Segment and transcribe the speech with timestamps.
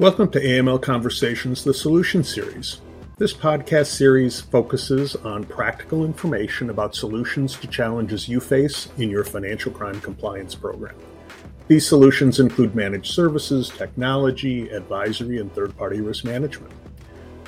[0.00, 2.80] Welcome to AML Conversations, the Solution Series.
[3.18, 9.24] This podcast series focuses on practical information about solutions to challenges you face in your
[9.24, 10.94] financial crime compliance program.
[11.68, 16.72] These solutions include managed services, technology, advisory, and third party risk management.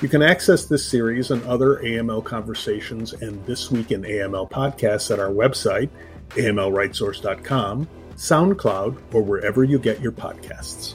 [0.03, 5.09] You can access this series and other AML conversations and This Week in AML podcasts
[5.09, 5.89] at our website,
[6.29, 10.93] amlrightsource.com, SoundCloud, or wherever you get your podcasts.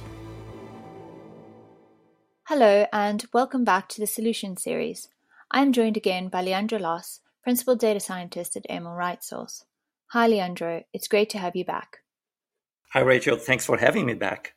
[2.49, 5.09] Hello, and welcome back to the Solution Series.
[5.51, 9.65] I am joined again by Leandro Loss, Principal Data Scientist at AML RightSource.
[10.13, 10.85] Hi, Leandro.
[10.95, 11.99] It's great to have you back.
[12.95, 13.37] Hi, Rachel.
[13.37, 14.55] Thanks for having me back.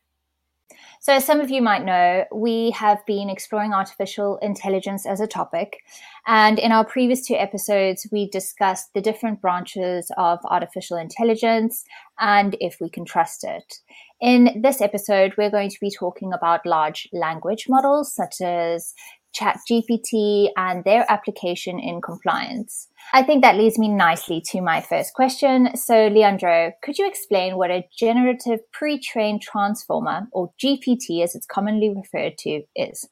[1.04, 5.26] So, as some of you might know, we have been exploring artificial intelligence as a
[5.26, 5.80] topic.
[6.28, 11.84] And in our previous two episodes, we discussed the different branches of artificial intelligence
[12.20, 13.80] and if we can trust it.
[14.22, 18.94] In this episode, we're going to be talking about large language models such as
[19.36, 22.88] ChatGPT and their application in compliance.
[23.14, 25.76] I think that leads me nicely to my first question.
[25.76, 31.46] So, Leandro, could you explain what a generative pre trained transformer, or GPT as it's
[31.46, 33.08] commonly referred to, is?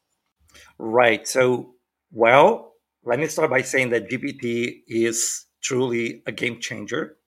[0.77, 1.27] Right.
[1.27, 1.73] So,
[2.11, 7.17] well, let me start by saying that GPT is truly a game changer.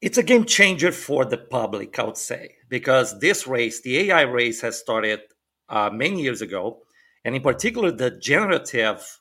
[0.00, 4.22] It's a game changer for the public, I would say, because this race, the AI
[4.22, 5.20] race, has started
[5.68, 6.82] uh, many years ago.
[7.28, 9.20] And in particular, the generative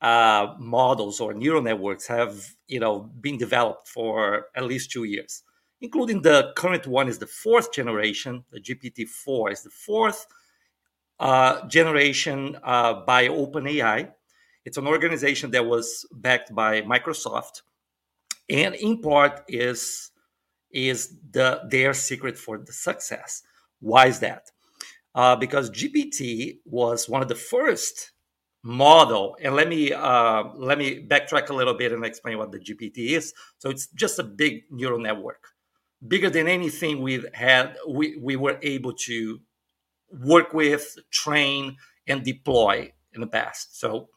[0.00, 5.42] uh, models or neural networks have you know been developed for at least two years,
[5.80, 8.44] including the current one is the fourth generation.
[8.52, 10.28] The GPT-4 is the fourth
[11.18, 14.12] uh, generation uh, by OpenAI.
[14.64, 17.62] It's an organization that was backed by Microsoft,
[18.48, 20.12] and in part is
[20.70, 23.42] is the their secret for the success.
[23.80, 24.52] Why is that?
[25.14, 28.12] Uh, because GPT was one of the first
[28.62, 32.58] model, and let me uh, let me backtrack a little bit and explain what the
[32.60, 33.34] GPT is.
[33.58, 35.48] So it's just a big neural network,
[36.06, 37.76] bigger than anything we've had.
[37.88, 39.40] We we were able to
[40.12, 43.78] work with, train, and deploy in the past.
[43.78, 44.08] So.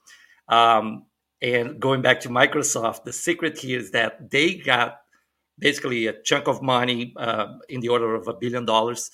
[0.48, 1.06] Um,
[1.42, 5.00] and going back to Microsoft, the secret here is that they got
[5.60, 9.12] basically a chunk of money uh, in the order of a billion dollars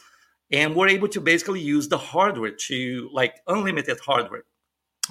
[0.51, 4.43] and we're able to basically use the hardware to like unlimited hardware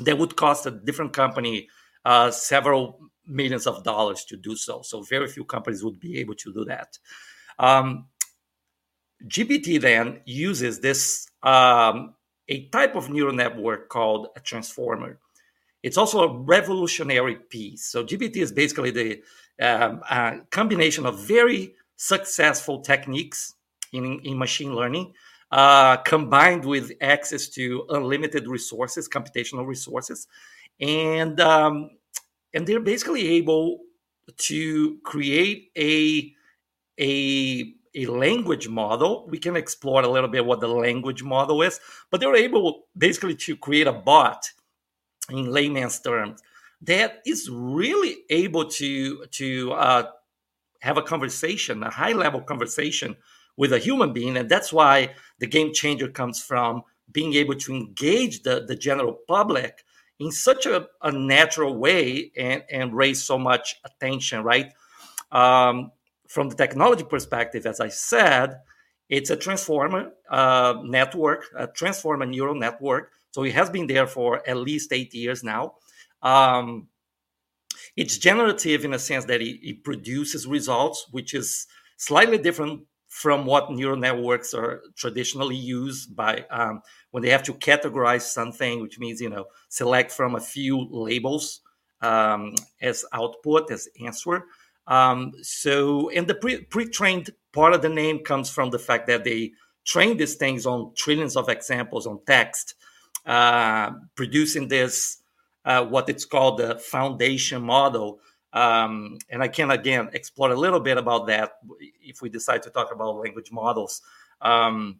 [0.01, 1.69] that would cost a different company
[2.05, 4.83] uh, several millions of dollars to do so.
[4.83, 6.99] So very few companies would be able to do that.
[7.59, 8.07] Um,
[9.27, 12.15] gpt then uses this um,
[12.49, 15.19] a type of neural network called a transformer.
[15.83, 17.85] It's also a revolutionary piece.
[17.87, 19.23] So gpt is basically the
[19.61, 23.55] um, a combination of very successful techniques
[23.93, 25.13] in, in machine learning
[25.51, 30.27] uh, combined with access to unlimited resources, computational resources,
[30.81, 31.91] and um,
[32.55, 33.81] and they're basically able
[34.37, 36.33] to create a
[37.01, 39.27] a a language model.
[39.29, 43.35] We can explore a little bit what the language model is, but they're able basically
[43.37, 44.51] to create a bot
[45.31, 46.43] in layman's terms
[46.83, 50.05] that is really able to to uh,
[50.81, 53.17] have a conversation, a high level conversation
[53.59, 55.11] with a human being, and that's why
[55.41, 59.85] the game changer comes from being able to engage the, the general public
[60.21, 64.73] in such a, a natural way and, and raise so much attention, right?
[65.33, 65.91] Um,
[66.29, 68.61] from the technology perspective, as I said,
[69.09, 73.11] it's a transformer uh, network, a transformer neural network.
[73.33, 75.75] So it has been there for at least eight years now.
[76.23, 76.89] Um,
[77.97, 83.47] it's generative in a sense that it, it, produces results, which is slightly different from
[83.47, 88.99] what neural networks are traditionally used by um, when they have to categorize something, which
[88.99, 91.61] means you know select from a few labels
[92.03, 94.45] um, as output as answer.
[94.87, 99.25] Um, so, and the pre- pre-trained part of the name comes from the fact that
[99.25, 99.53] they
[99.85, 102.75] train these things on trillions of examples on text,
[103.27, 105.19] uh, producing this
[105.65, 108.21] uh, what it's called the foundation model.
[108.59, 111.59] Um, and I can again explore a little bit about that
[112.03, 114.03] if we decide to talk about language models.
[114.41, 114.99] Um,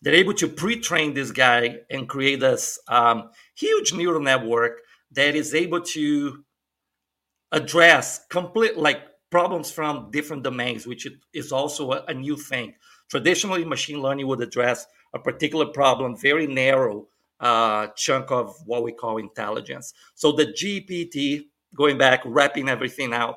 [0.00, 4.80] they're able to pre-train this guy and create this um, huge neural network
[5.12, 6.42] that is able to
[7.52, 12.74] address complete like problems from different domains, which is also a, a new thing.
[13.10, 17.08] Traditionally, machine learning would address a particular problem very narrow
[17.40, 19.92] uh, chunk of what we call intelligence.
[20.14, 21.44] So the GPT,
[21.74, 23.36] going back, wrapping everything out,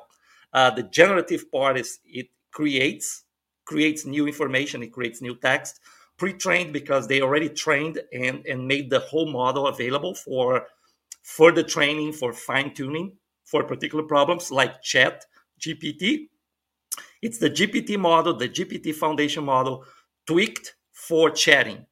[0.52, 3.24] uh, the generative part is it creates
[3.64, 5.80] creates new information, it creates new text,
[6.18, 10.66] pre-trained because they already trained and, and made the whole model available for
[11.22, 13.12] further training, for fine-tuning
[13.44, 15.24] for particular problems like chat
[15.60, 16.28] GPT.
[17.22, 19.84] It's the GPT model, the GPT foundation model,
[20.26, 21.86] tweaked for chatting.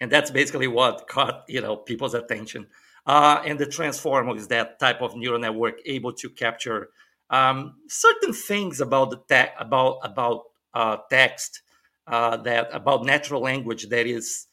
[0.00, 2.66] And that's basically what caught you know people's attention.
[3.06, 6.88] Uh, and the transformer is that type of neural network able to capture
[7.30, 10.42] um, certain things about the te- about about
[10.74, 11.62] uh, text
[12.06, 14.46] uh, that about natural language that is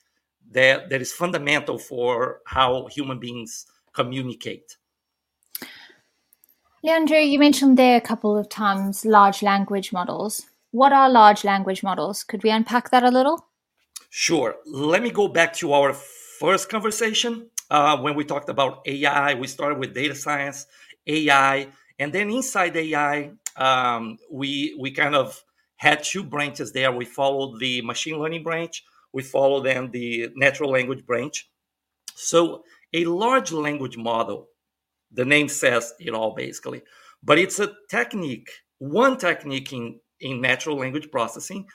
[0.52, 4.78] that that is fundamental for how human beings communicate.
[6.84, 10.48] Leandro, you mentioned there a couple of times large language models.
[10.72, 12.24] What are large language models?
[12.24, 13.48] Could we unpack that a little?
[14.10, 14.56] Sure.
[14.66, 19.36] Let me go back to our first conversation uh, when we talked about AI.
[19.36, 20.68] We started with data science,
[21.08, 25.44] AI, and then inside AI, um, we we kind of
[25.78, 26.94] had two branches there.
[26.94, 28.86] We followed the machine learning branch.
[29.14, 31.50] We followed then the natural language branch.
[32.16, 34.48] So a large language model
[35.14, 36.84] the name says it all basically.
[37.24, 38.50] But it's a technique,
[38.80, 41.68] one technique in, in natural language processing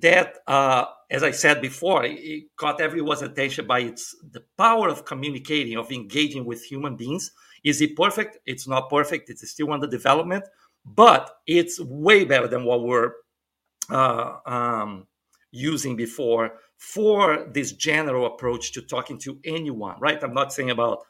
[0.00, 5.04] that, uh, as I said before, it, caught everyone's attention by its the power of
[5.04, 7.30] communicating, of engaging with human beings.
[7.64, 8.38] Is it perfect?
[8.46, 9.30] It's not perfect.
[9.30, 10.44] It's still under development,
[10.84, 13.12] but it's way better than what we're
[13.90, 15.06] uh, um,
[15.50, 19.96] using before for this general approach to talking to anyone.
[20.00, 20.22] Right?
[20.22, 21.00] I'm not saying about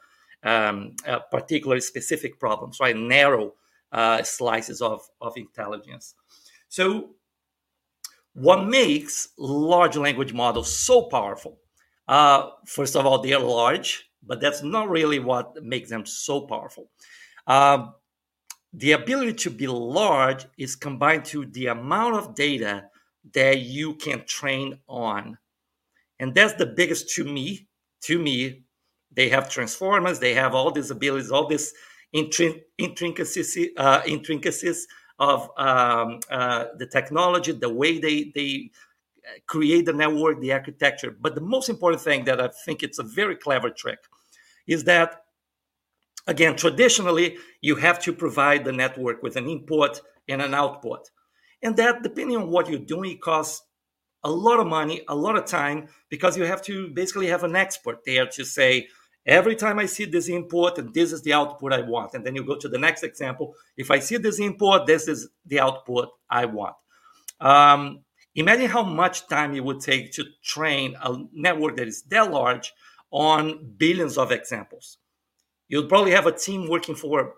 [0.43, 0.95] um,
[1.31, 2.95] particular specific problems, right?
[2.95, 3.53] Narrow
[3.91, 6.15] uh, slices of, of intelligence.
[6.69, 7.15] So,
[8.39, 11.59] what makes large language models so powerful?
[12.07, 16.89] Uh, first of all, they're large, but that's not really what makes them so powerful.
[17.47, 17.93] Um,
[18.73, 22.85] the ability to be large is combined to the amount of data
[23.33, 25.37] that you can train on.
[26.19, 27.67] And that's the biggest to me,
[28.01, 28.63] to me,
[29.11, 31.73] they have transformers, they have all these abilities, all these
[32.15, 34.87] intrin- intricacies, uh, intricacies
[35.19, 38.71] of um, uh, the technology, the way they, they
[39.47, 41.15] create the network, the architecture.
[41.19, 43.99] But the most important thing that I think it's a very clever trick
[44.65, 45.23] is that,
[46.27, 51.09] again, traditionally, you have to provide the network with an input and an output.
[51.61, 53.61] And that, depending on what you're doing, it costs
[54.23, 57.55] a lot of money, a lot of time, because you have to basically have an
[57.55, 58.87] expert there to say,
[59.25, 62.13] Every time I see this input, and this is the output I want.
[62.13, 63.53] And then you go to the next example.
[63.77, 66.75] If I see this input, this is the output I want.
[67.39, 67.99] Um,
[68.35, 72.73] imagine how much time it would take to train a network that is that large
[73.11, 74.97] on billions of examples.
[75.67, 77.35] You'd probably have a team working for,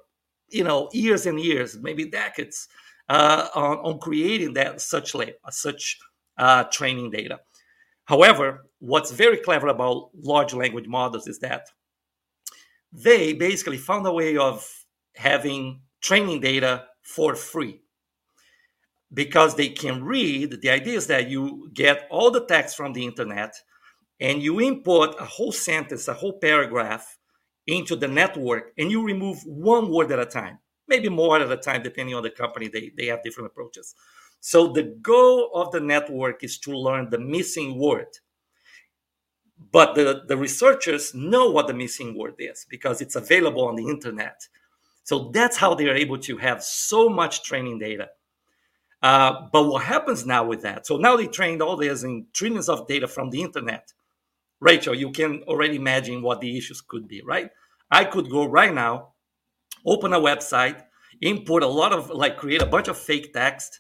[0.50, 2.68] you know, years and years, maybe decades,
[3.10, 5.14] uh, on, on, creating that such
[5.50, 6.00] such
[6.38, 7.40] uh, training data.
[8.06, 11.70] However, what's very clever about large language models is that
[12.92, 14.68] they basically found a way of
[15.16, 17.80] having training data for free
[19.14, 20.60] because they can read.
[20.62, 23.54] The idea is that you get all the text from the internet
[24.20, 27.18] and you import a whole sentence, a whole paragraph
[27.68, 30.58] into the network, and you remove one word at a time,
[30.88, 32.68] maybe more at a time, depending on the company.
[32.68, 33.94] They, they have different approaches.
[34.40, 38.08] So the goal of the network is to learn the missing word
[39.72, 43.88] but the, the researchers know what the missing word is because it's available on the
[43.88, 44.48] internet.
[45.04, 48.10] So that's how they are able to have so much training data.
[49.02, 50.86] Uh, but what happens now with that?
[50.86, 53.94] So now they trained all this in trillions of data from the internet.
[54.60, 57.50] Rachel, you can already imagine what the issues could be, right?
[57.90, 59.14] I could go right now,
[59.86, 60.84] open a website,
[61.20, 63.80] import a lot of, like, create a bunch of fake text,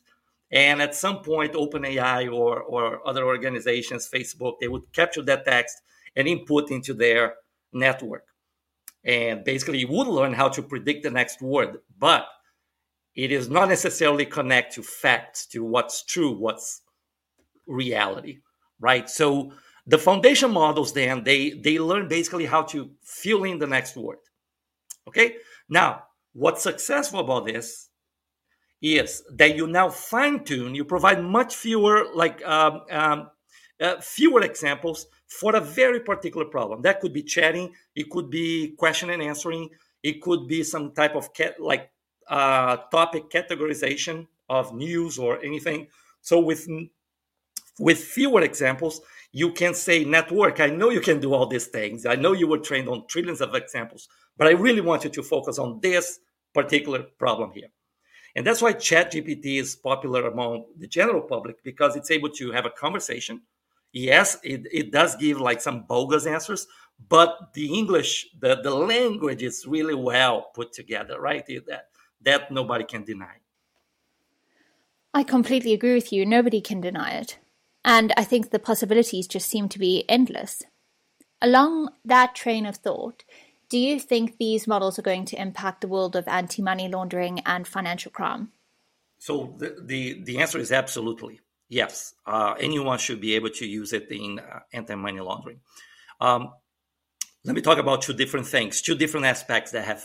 [0.51, 5.81] and at some point, OpenAI or, or other organizations, Facebook, they would capture that text
[6.15, 7.35] and input into their
[7.71, 8.25] network.
[9.03, 12.27] And basically, you would learn how to predict the next word, but
[13.15, 16.81] it is not necessarily connect to facts, to what's true, what's
[17.65, 18.39] reality,
[18.79, 19.09] right?
[19.09, 19.53] So
[19.87, 24.19] the foundation models then they they learn basically how to fill in the next word.
[25.07, 25.37] Okay.
[25.69, 26.03] Now,
[26.33, 27.89] what's successful about this
[28.81, 33.29] is that you now fine tune, you provide much fewer, like um, um,
[33.79, 36.81] uh, fewer examples for a very particular problem.
[36.81, 39.69] That could be chatting, it could be question and answering,
[40.03, 41.91] it could be some type of cat, like
[42.27, 45.87] uh, topic categorization of news or anything.
[46.21, 46.67] So with
[47.79, 50.59] with fewer examples, you can say network.
[50.59, 52.05] I know you can do all these things.
[52.05, 54.07] I know you were trained on trillions of examples,
[54.37, 56.19] but I really want you to focus on this
[56.53, 57.69] particular problem here.
[58.35, 62.65] And that's why ChatGPT is popular among the general public because it's able to have
[62.65, 63.41] a conversation.
[63.93, 66.67] yes, it, it does give like some bogus answers,
[67.09, 71.45] but the English, the, the language is really well put together, right?
[71.67, 71.89] That,
[72.21, 73.35] that nobody can deny.
[75.13, 76.25] I completely agree with you.
[76.25, 77.37] Nobody can deny it.
[77.83, 80.63] And I think the possibilities just seem to be endless.
[81.41, 83.23] Along that train of thought,
[83.71, 87.39] do you think these models are going to impact the world of anti money laundering
[87.45, 88.51] and financial crime?
[89.17, 92.13] So the, the, the answer is absolutely yes.
[92.25, 95.61] Uh, anyone should be able to use it in uh, anti money laundering.
[96.19, 96.51] Um,
[97.45, 100.03] let me talk about two different things, two different aspects that have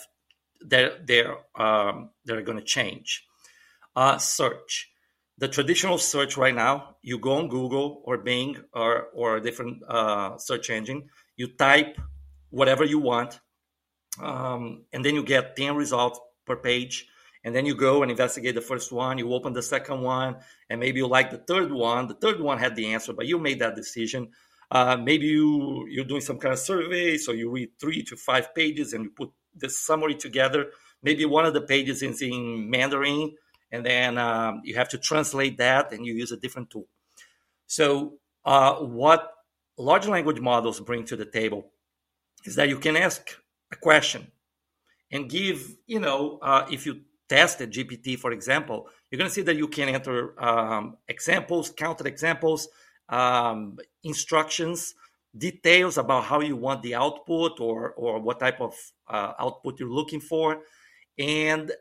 [0.68, 3.26] that they're um, that are going to change.
[3.94, 4.90] Uh, search
[5.38, 9.82] the traditional search right now, you go on Google or Bing or, or a different
[9.86, 11.98] uh, search engine, you type
[12.48, 13.40] whatever you want,
[14.20, 17.06] um, and then you get 10 results per page.
[17.44, 20.80] And then you go and investigate the first one, you open the second one, and
[20.80, 22.08] maybe you like the third one.
[22.08, 24.30] The third one had the answer, but you made that decision.
[24.68, 28.52] Uh, maybe you, you're doing some kind of survey, so you read three to five
[28.52, 30.72] pages and you put the summary together.
[31.04, 33.36] Maybe one of the pages is in Mandarin,
[33.70, 36.86] and then um, you have to translate that and you use a different tool
[37.66, 39.32] so uh, what
[39.76, 41.70] large language models bring to the table
[42.44, 43.28] is that you can ask
[43.72, 44.30] a question
[45.10, 46.94] and give you know uh, if you
[47.28, 51.70] test tested gpt for example you're going to see that you can enter um, examples
[51.70, 52.68] counter examples
[53.08, 54.94] um, instructions
[55.36, 58.74] details about how you want the output or or what type of
[59.08, 60.62] uh, output you're looking for.
[61.18, 61.72] And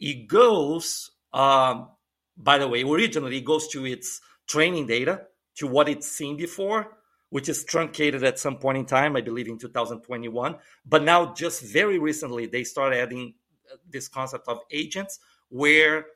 [0.00, 1.90] it goes, um,
[2.36, 5.22] by the way, originally it goes to its training data,
[5.56, 6.98] to what it's seen before,
[7.30, 10.56] which is truncated at some point in time, I believe in 2021.
[10.86, 13.34] But now, just very recently, they started adding
[13.72, 16.06] uh, this concept of agents where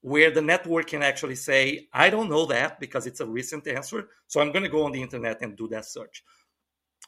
[0.00, 4.08] where the network can actually say, I don't know that because it's a recent answer.
[4.26, 6.22] So I'm going to go on the internet and do that search.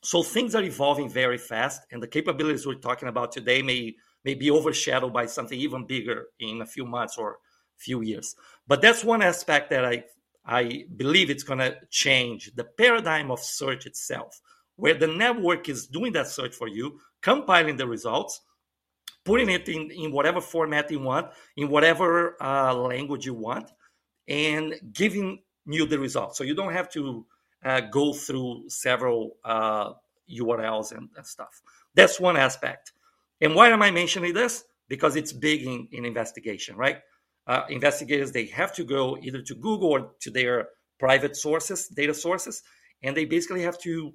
[0.03, 3.95] So things are evolving very fast, and the capabilities we're talking about today may
[4.25, 7.39] may be overshadowed by something even bigger in a few months or
[7.77, 8.35] few years.
[8.67, 10.05] But that's one aspect that I
[10.47, 14.41] I believe it's going to change the paradigm of search itself,
[14.77, 18.41] where the network is doing that search for you, compiling the results,
[19.25, 23.71] putting it in, in whatever format you want, in whatever uh, language you want,
[24.29, 26.39] and giving you the results.
[26.39, 27.27] So you don't have to
[27.65, 29.93] uh, go through several uh,
[30.31, 31.61] URLs and, and stuff.
[31.95, 32.93] That's one aspect.
[33.41, 34.65] And why am I mentioning this?
[34.89, 36.99] Because it's big in, in investigation, right?
[37.47, 42.15] Uh, investigators, they have to go either to Google or to their private sources, data
[42.15, 42.63] sources,
[43.03, 44.13] and they basically have to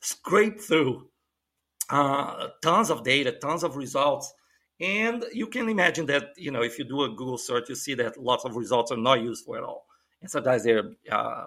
[0.00, 1.08] scrape through
[1.90, 4.32] uh, tons of data, tons of results.
[4.80, 7.94] And you can imagine that, you know, if you do a Google search, you see
[7.94, 9.86] that lots of results are not useful at all.
[10.22, 11.46] And sometimes they're uh,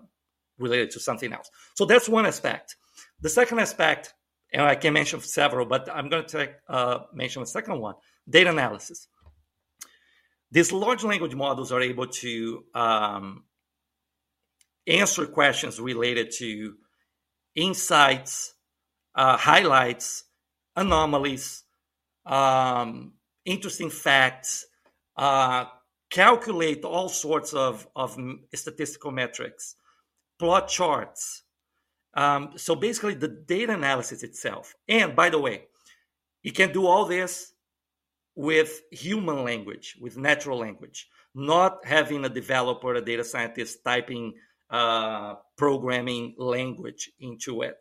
[0.58, 1.50] related to something else.
[1.76, 2.76] So that's one aspect.
[3.22, 4.14] The second aspect
[4.54, 7.96] and I can mention several, but I'm going to take, uh, mention a second one
[8.30, 9.08] data analysis.
[10.54, 13.44] These large language models are able to um,
[14.86, 16.76] answer questions related to
[17.56, 18.54] insights,
[19.16, 20.26] uh, highlights,
[20.76, 21.64] anomalies,
[22.28, 23.14] um,
[23.46, 24.68] interesting facts,
[25.18, 25.66] uh,
[26.12, 28.16] calculate all sorts of, of
[28.54, 29.76] statistical metrics,
[30.38, 31.44] plot charts,
[32.14, 34.76] um, so basically, the data analysis itself.
[34.88, 35.64] And by the way,
[36.44, 37.53] you can do all this
[38.36, 44.34] with human language, with natural language, not having a developer, a data scientist typing
[44.70, 47.76] uh, programming language into it.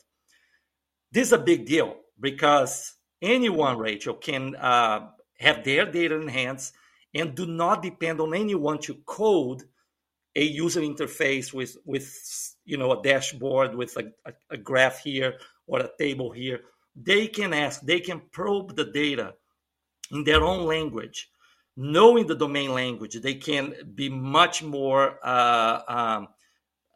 [1.10, 6.72] This is a big deal because anyone, Rachel, can uh, have their data in hands
[7.14, 9.62] and do not depend on anyone to code
[10.34, 12.08] a user interface with with
[12.64, 15.34] you know a dashboard with a, a, a, graph here
[15.66, 16.60] or a table here
[16.96, 19.34] they can ask they can probe the data
[20.12, 21.30] in their own language
[21.76, 26.28] knowing the domain language they can be much more uh, um,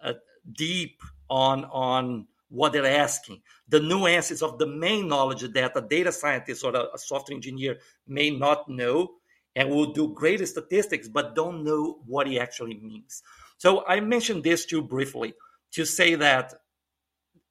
[0.03, 0.13] uh,
[0.53, 6.13] deep on on what they're asking the nuances of the main knowledge that a data
[6.13, 9.11] scientist or a, a software engineer may not know
[9.57, 13.23] and will do great statistics, but don't know what it actually means.
[13.57, 15.35] So I mentioned this too briefly
[15.73, 16.55] to say that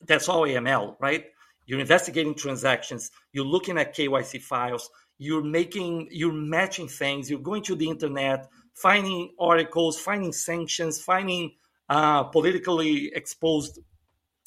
[0.08, 1.26] that's all AML, right?
[1.66, 7.64] You're investigating transactions, you're looking at KYC files, you're making, you're matching things, you're going
[7.64, 11.54] to the internet, finding articles, finding sanctions, finding
[11.90, 13.80] uh, politically exposed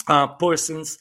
[0.09, 0.99] uh, persons.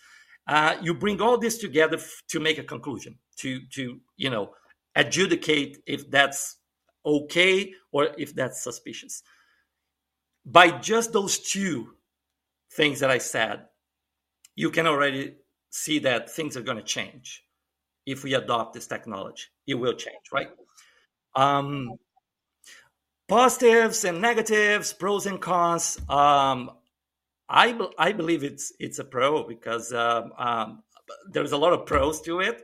[0.48, 4.52] Uh, you bring all this together f- to make a conclusion, to to you know
[4.96, 6.58] adjudicate if that's
[7.06, 9.24] okay or if that's suspicious.
[10.46, 11.96] By just those two
[12.72, 13.66] things that I said,
[14.56, 15.36] you can already
[15.70, 17.44] see that things are going to change
[18.08, 19.44] if we adopt this technology.
[19.68, 20.48] It will change, right?
[21.36, 21.98] Um,
[23.28, 26.00] positives and negatives, pros and cons.
[26.10, 26.72] Um,
[27.50, 30.84] I I believe it's it's a pro because um, um,
[31.30, 32.64] there's a lot of pros to it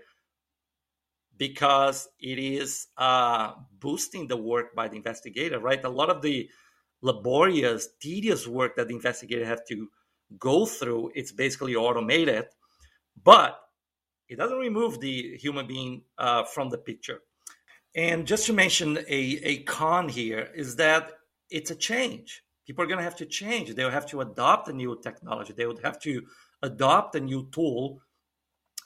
[1.37, 5.83] because it is uh, boosting the work by the investigator, right?
[5.83, 6.49] A lot of the
[7.01, 9.89] laborious, tedious work that the investigator have to
[10.37, 12.45] go through, it's basically automated,
[13.21, 13.59] but
[14.33, 17.19] it doesn't remove the human being uh, from the picture.
[17.95, 21.11] And just to mention a, a con here is that
[21.49, 22.43] it's a change.
[22.65, 23.73] People are going to have to change.
[23.75, 25.53] They'll have to adopt a new technology.
[25.53, 26.23] They would have to
[26.63, 28.01] adopt a new tool.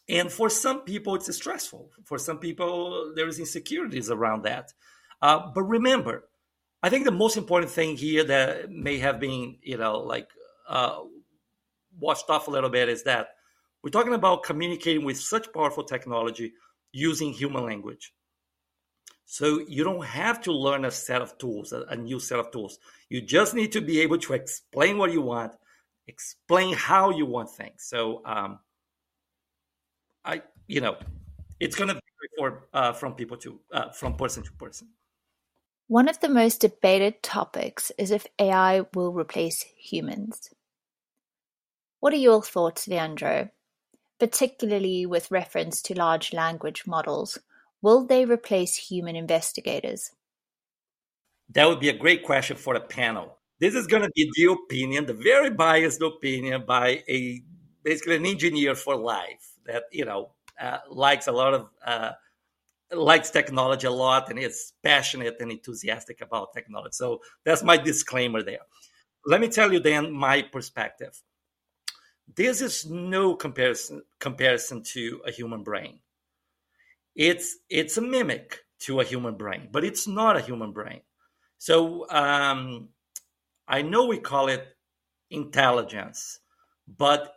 [0.10, 1.92] And for some people, it's stressful.
[2.04, 4.74] For some people, there is insecurities around that.
[5.22, 6.26] Uh, but remember,
[6.84, 10.28] I think the most important thing here that may have been, you know, like
[10.68, 11.00] uh,
[12.00, 13.30] washed off a little bit is that
[13.84, 16.54] we're talking about communicating with such powerful technology
[16.92, 18.14] using human language.
[19.26, 22.80] So you don't have to learn a set of tools, a, new set of tools.
[23.10, 25.54] You just need to be able to explain what you want,
[26.08, 27.84] explain how you want things.
[27.84, 28.60] So, um,
[30.24, 30.98] I, you know,
[31.60, 32.02] it's going to be
[32.38, 34.90] for uh, from people to uh, from person to person.
[35.88, 40.50] One of the most debated topics is if AI will replace humans.
[42.00, 43.50] What are your thoughts, Leandro?
[44.20, 47.38] Particularly with reference to large language models,
[47.82, 50.12] will they replace human investigators?
[51.50, 53.38] That would be a great question for a panel.
[53.60, 57.42] This is going to be the opinion, the very biased opinion by a
[57.84, 62.12] basically an engineer for life that you know uh, likes a lot of uh,
[62.92, 66.94] likes technology a lot and is passionate and enthusiastic about technology.
[66.94, 68.60] So that's my disclaimer there.
[69.26, 71.22] Let me tell you then my perspective.
[72.36, 76.00] This is no comparison comparison to a human brain.
[77.16, 81.02] It's it's a mimic to a human brain, but it's not a human brain.
[81.58, 82.90] So um,
[83.68, 84.68] I know we call it
[85.32, 86.40] intelligence,
[86.88, 87.34] but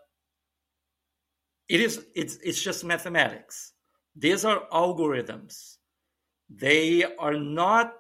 [1.71, 3.73] it is it's it's just mathematics
[4.17, 5.77] these are algorithms
[6.49, 7.95] they are not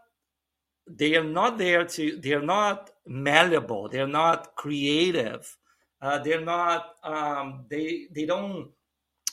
[0.88, 5.57] they are not there to they are not malleable they're not creative
[6.02, 8.70] uh, they're not um, they they don't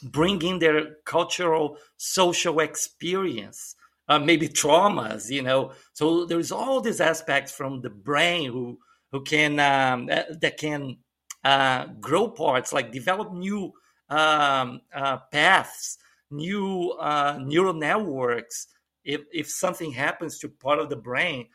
[0.04, 3.76] bring in their cultural social experience
[4.10, 5.72] uh, maybe traumas you know?
[5.94, 8.80] So there's all these aspects from the brain who
[9.12, 10.98] who can um, that can
[11.44, 13.74] uh, grow parts like develop new
[14.10, 15.98] um, uh, paths
[16.32, 18.68] new uh, neural networks.
[19.04, 21.48] If, if something happens to part of the brain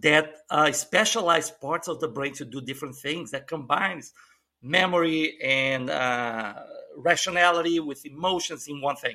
[0.00, 4.12] that uh, specialized parts of the brain to do different things that combines
[4.62, 6.54] memory and uh,
[6.96, 9.14] rationality with emotions in one thing.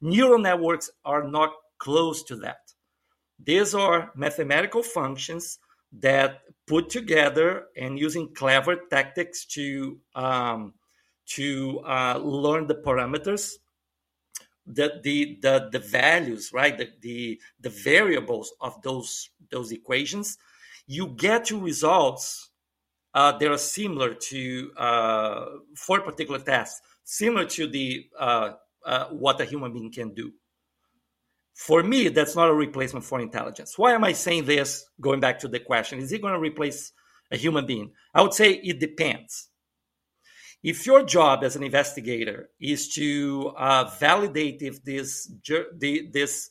[0.00, 2.72] Neural networks are not close to that.
[3.42, 5.58] These are mathematical functions
[6.00, 10.74] that put together and using clever tactics to um,
[11.24, 13.54] to uh, learn the parameters
[14.66, 16.76] the the the, the values right?
[16.78, 20.38] The, the the variables of those those equations
[20.86, 22.50] you get to results
[23.14, 25.44] uh, that are similar to uh,
[25.76, 28.52] for particular tasks similar to the uh,
[28.86, 30.32] uh, what a human being can do.
[31.54, 33.76] For me that's not a replacement for intelligence.
[33.76, 34.86] Why am i saying this?
[35.00, 36.92] Going back to the question is it going to replace
[37.30, 37.92] a human being?
[38.14, 39.48] I would say it depends
[40.62, 46.50] if your job as an investigator is to uh, validate if this the, this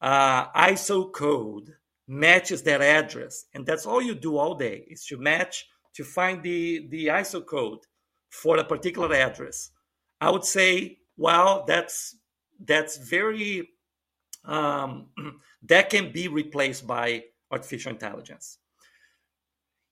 [0.00, 1.70] uh, ISO code
[2.06, 6.42] matches that address, and that's all you do all day is to match to find
[6.42, 7.80] the the ISO code
[8.30, 9.70] for a particular address,
[10.20, 12.16] I would say, well, that's
[12.64, 13.68] that's very
[14.44, 15.08] um,
[15.64, 18.58] that can be replaced by artificial intelligence.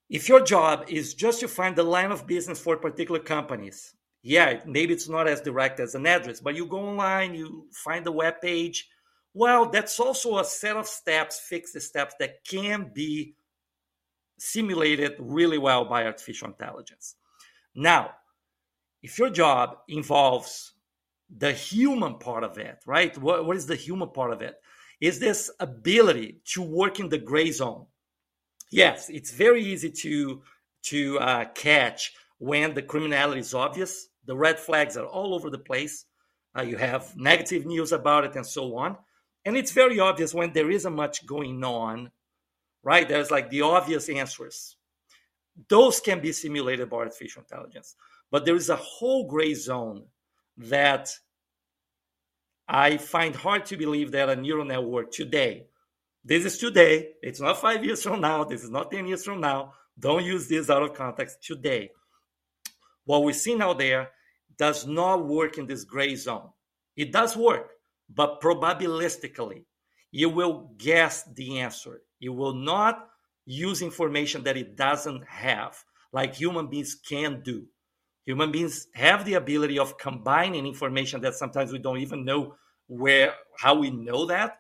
[0.09, 4.61] If your job is just to find the line of business for particular companies, yeah,
[4.67, 8.13] maybe it's not as direct as an address, but you go online, you find the
[8.13, 8.89] web page.
[9.35, 13.35] Well, that's also a set of steps, fixed steps that can be
[14.39, 17.17] simulated really well by artificial intelligence.
[17.75, 18.13] Now,
[19.03, 20.73] if your job involves
[21.37, 23.17] the human part of it, right?
[23.19, 24.57] what, what is the human part of it?
[25.01, 27.87] Is this ability to work in the gray zone,
[28.71, 30.43] Yes, it's very easy to
[30.85, 34.09] to uh, catch when the criminality is obvious.
[34.27, 36.07] The red flags are all over the place.
[36.57, 38.97] Uh, you have negative news about it and so on.
[39.45, 42.11] And it's very obvious when there isn't much going on,
[42.85, 43.09] right?
[43.09, 44.77] There's like the obvious answers.
[45.69, 47.97] those can be simulated by artificial intelligence.
[48.31, 50.05] But there is a whole gray zone
[50.59, 51.11] that
[52.69, 55.67] I find hard to believe that a neural network today,
[56.25, 59.41] this is today, it's not five years from now, this is not 10 years from
[59.41, 59.73] now.
[59.99, 61.91] Don't use this out of context today.
[63.05, 64.11] What we're seeing out there
[64.57, 66.51] does not work in this gray zone.
[66.97, 67.71] It does work,
[68.09, 69.65] but probabilistically,
[70.11, 72.03] you will guess the answer.
[72.21, 73.09] You will not
[73.47, 75.77] use information that it doesn't have,
[76.13, 77.65] like human beings can do.
[78.27, 82.55] Human beings have the ability of combining information that sometimes we don't even know
[82.89, 84.59] where how we know that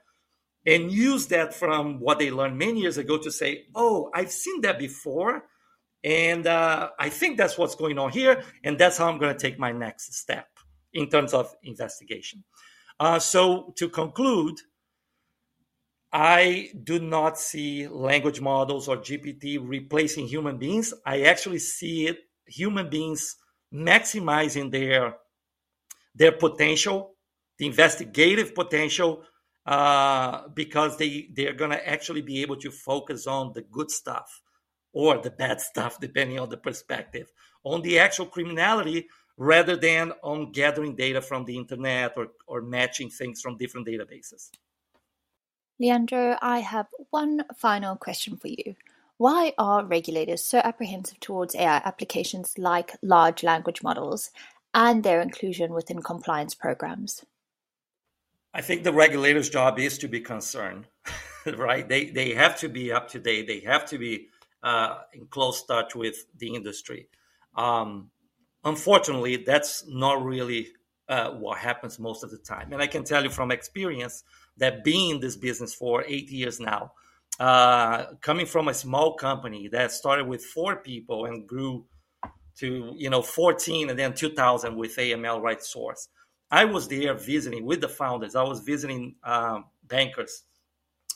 [0.67, 4.61] and use that from what they learned many years ago to say, oh, I've seen
[4.63, 5.45] that before.
[6.05, 8.43] And uh, I think that's what's going on here.
[8.65, 10.49] And that's how I'm going to take my next step
[10.93, 12.45] in terms of investigation.
[13.01, 14.59] Uh, so, to conclude,
[16.13, 20.95] I do not see language models or GPT replacing human beings.
[21.05, 23.37] I actually see it human beings
[23.73, 25.17] maximizing their
[26.15, 27.15] their potential,
[27.59, 29.23] the investigative potential,
[29.69, 34.41] uh, because they they're gonna actually be able to focus on the good stuff
[34.95, 37.31] or the bad stuff, depending on the perspective,
[37.65, 43.11] on the actual criminality rather than on gathering data from the internet or, or matching
[43.11, 44.51] things from different databases.
[45.79, 48.75] Leandro, I have one final question for you.
[49.19, 54.31] Why are regulators so apprehensive towards AI applications like large language models
[54.73, 57.25] and their inclusion within compliance programs?
[58.55, 60.87] I think the regulator's job is to be concerned,
[61.57, 61.89] right?
[61.89, 63.47] They they have to be up to date.
[63.47, 64.29] They have to be
[64.63, 67.09] uh, in close touch with the industry.
[67.55, 68.11] Um,
[68.65, 70.69] unfortunately, that's not really
[71.09, 72.73] uh, what happens most of the time.
[72.73, 74.25] And I can tell you from experience
[74.57, 76.93] that being in this business for eight years now,
[77.41, 81.85] uh, coming from a small company that started with four people and grew
[82.57, 86.09] to you know 14 and then 2000 with AML RightSource.
[86.51, 88.35] I was there visiting with the founders.
[88.35, 90.45] I was visiting um, bankers,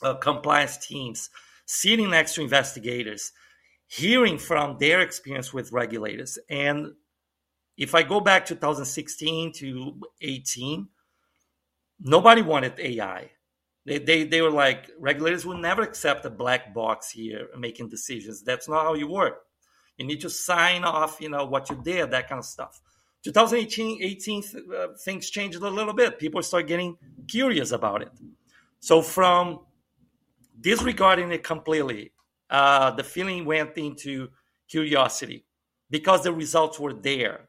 [0.03, 1.31] uh, compliance teams,
[1.65, 3.33] sitting next to investigators,
[3.87, 6.39] hearing from their experience with regulators.
[6.51, 6.93] And
[7.77, 10.89] if I go back 2016 to 18,
[12.01, 13.31] nobody wanted AI.
[13.85, 18.43] They, they, they were like, regulators will never accept a black box here making decisions.
[18.43, 19.41] That's not how you work.
[19.97, 22.81] You need to sign off, you know, what you did, that kind of stuff.
[23.25, 24.43] 2018, 18,
[24.77, 26.19] uh, things changed a little bit.
[26.19, 26.97] People start getting
[27.29, 28.11] curious about it.
[28.81, 29.61] So from
[30.61, 32.13] disregarding it completely,
[32.51, 34.29] uh, the feeling went into
[34.69, 35.45] curiosity
[35.89, 37.49] because the results were there.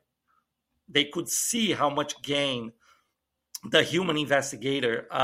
[0.87, 2.73] They could see how much gain
[3.69, 5.15] the human investigator uh,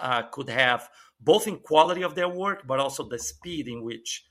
[0.00, 0.88] uh, could have,
[1.20, 4.26] both in quality of their work, but also the speed in which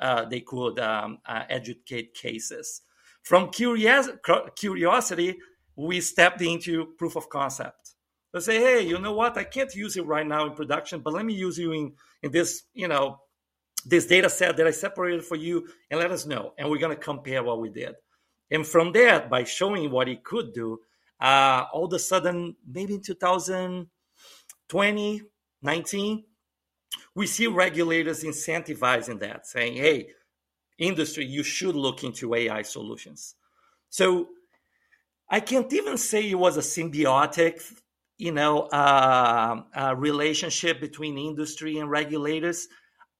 [0.00, 2.82] uh, they could um, uh, educate cases.
[3.24, 4.10] From curios-
[4.54, 5.38] curiosity,
[5.76, 7.94] we stepped into proof of concept.
[8.32, 9.36] Let's say, hey, you know what?
[9.36, 12.30] I can't use it right now in production, but let me use you in, in
[12.30, 13.20] this, you know,
[13.86, 16.52] this data set that I separated for you and let us know.
[16.58, 17.94] And we're going to compare what we did.
[18.50, 20.80] And from there, by showing what he could do,
[21.20, 25.22] uh, all of a sudden, maybe in 2020,
[25.62, 26.24] 19,
[27.14, 30.08] we see regulators incentivizing that, saying, hey,
[30.78, 33.34] industry, you should look into AI solutions.
[33.90, 34.28] So
[35.28, 37.62] I can't even say it was a symbiotic,
[38.18, 42.68] you know, uh, uh, relationship between industry and regulators.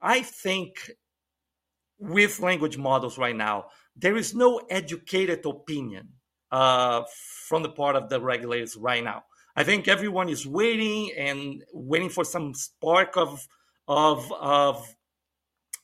[0.01, 0.91] I think
[1.99, 6.09] with language models right now, there is no educated opinion
[6.51, 7.03] uh,
[7.49, 9.25] from the part of the regulators right now.
[9.57, 13.47] I think everyone is waiting and waiting for some spark of
[13.87, 14.95] of of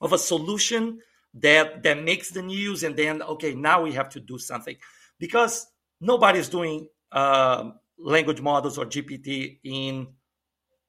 [0.01, 1.01] of a solution
[1.35, 4.77] that that makes the news, and then okay, now we have to do something
[5.19, 5.67] because
[6.01, 10.09] nobody's doing uh, language models or GPT in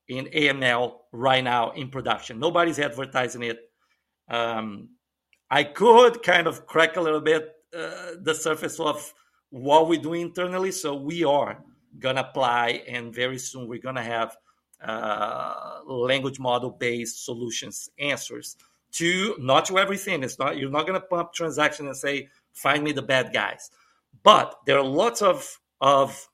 [0.07, 2.39] in AML right now in production.
[2.39, 3.59] Nobody's advertising it.
[4.27, 4.89] Um,
[5.49, 9.13] I could kind of crack a little bit uh, the surface of
[9.49, 10.71] what we do internally.
[10.71, 11.63] So we are
[11.99, 14.35] gonna apply, and very soon we're gonna have
[14.83, 18.57] uh, language model based solutions answers
[18.93, 20.23] to not to everything.
[20.23, 23.71] It's not you're not gonna pump transaction and say find me the bad guys,
[24.23, 26.27] but there are lots of of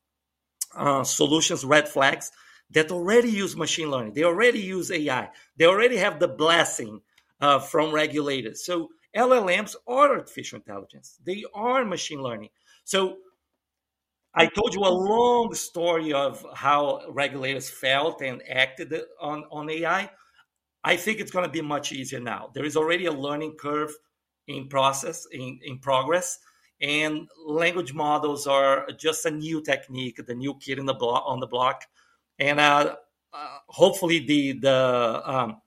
[0.75, 2.31] uh, solutions, red flags
[2.71, 4.13] that already use machine learning.
[4.13, 5.29] They already use AI.
[5.57, 7.01] They already have the blessing
[7.39, 8.65] uh, from regulators.
[8.65, 11.17] So LLMs are artificial intelligence.
[11.23, 12.49] They are machine learning.
[12.83, 13.17] So
[14.33, 20.09] I told you a long story of how regulators felt and acted on, on AI.
[20.87, 22.49] I think it's going to be much easier now.
[22.53, 23.91] There is already a learning curve
[24.47, 26.39] in process, in, in progress.
[26.79, 31.41] And language models are just a new technique, the new kid in the block on
[31.41, 31.83] the block.
[32.39, 32.95] And uh,
[33.33, 35.61] uh, hopefully the the um,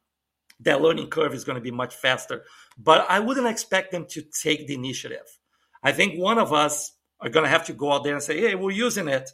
[0.60, 2.44] that learning curve is going to be much faster.
[2.78, 5.26] But I wouldn't expect them to take the initiative.
[5.82, 8.40] I think one of us are going to have to go out there and say,
[8.40, 9.28] "Hey, we're using it,"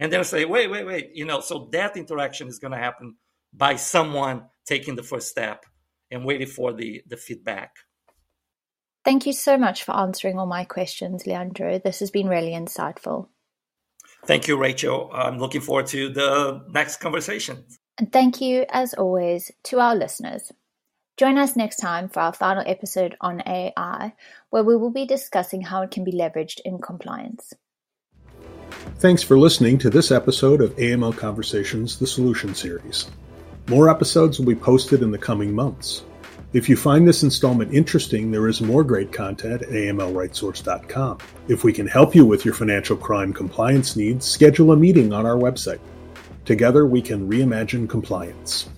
[0.00, 1.40] and then say, "Wait, wait, wait," you know.
[1.40, 3.16] So that interaction is going to happen
[3.52, 5.64] by someone taking the first step
[6.10, 7.76] and waiting for the the feedback.
[9.04, 11.78] Thank you so much for answering all my questions, Leandro.
[11.78, 13.28] This has been really insightful.
[14.24, 15.10] Thank you, Rachel.
[15.12, 17.64] I'm looking forward to the next conversation.
[17.98, 20.50] And thank you, as always, to our listeners.
[21.16, 24.12] Join us next time for our final episode on AI,
[24.50, 27.54] where we will be discussing how it can be leveraged in compliance.
[28.98, 33.08] Thanks for listening to this episode of AML Conversations, the Solution Series.
[33.68, 36.04] More episodes will be posted in the coming months.
[36.52, 41.18] If you find this installment interesting, there is more great content at amlrightsource.com.
[41.48, 45.26] If we can help you with your financial crime compliance needs, schedule a meeting on
[45.26, 45.80] our website.
[46.44, 48.68] Together, we can reimagine compliance.